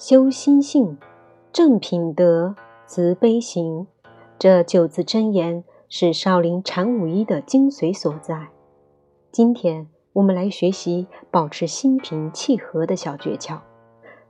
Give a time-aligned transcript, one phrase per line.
[0.00, 0.96] 修心性，
[1.52, 2.54] 正品德，
[2.86, 3.86] 慈悲行，
[4.38, 8.48] 这九字真言是少林禅武一的精髓所在。
[9.30, 13.58] 今天我们来学习保持心平气和的小诀窍。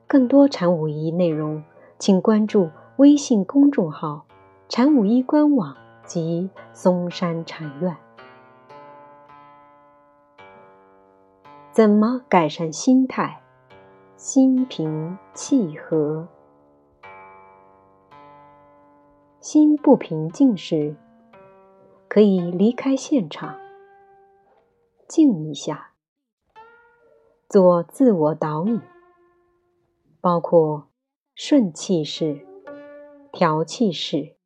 [0.08, 1.62] 更多禅武一内容，
[2.00, 4.26] 请关注微信公众号
[4.68, 7.96] “禅武一”官网及嵩山禅院。
[11.70, 13.39] 怎么改善心态？
[14.22, 16.28] 心平气和，
[19.40, 20.94] 心不平静时，
[22.06, 23.58] 可以离开现场，
[25.08, 25.92] 静一下，
[27.48, 28.82] 做自我导引，
[30.20, 30.88] 包括
[31.34, 32.46] 顺气式、
[33.32, 34.36] 调气式、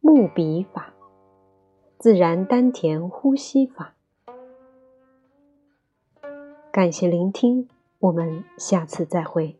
[0.00, 0.92] 目笔法、
[1.98, 3.94] 自然丹田呼吸法。
[6.72, 7.68] 感谢聆听。
[7.98, 9.56] 我们下次再会。